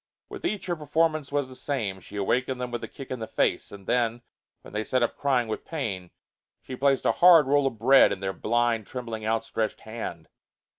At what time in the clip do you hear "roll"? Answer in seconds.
7.45-7.67